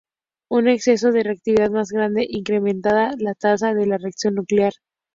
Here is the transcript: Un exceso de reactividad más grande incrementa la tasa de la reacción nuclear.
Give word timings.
Un 0.49 0.67
exceso 0.67 1.11
de 1.11 1.21
reactividad 1.21 1.69
más 1.69 1.89
grande 1.91 2.25
incrementa 2.27 3.11
la 3.19 3.35
tasa 3.35 3.75
de 3.75 3.85
la 3.85 3.99
reacción 3.99 4.33
nuclear. 4.33 4.73